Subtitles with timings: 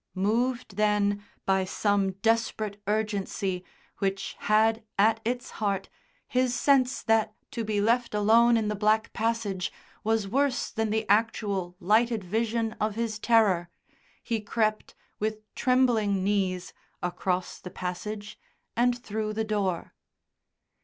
[0.17, 3.63] Moved then by some desperate urgency
[3.99, 5.89] which had at its heart
[6.27, 9.71] his sense that to be left alone in the black passage
[10.03, 13.69] was worse than the actual lighted vision of his Terror,
[14.23, 16.73] he crept with trembling knees
[17.03, 18.39] across the passage
[18.75, 19.93] and through the door.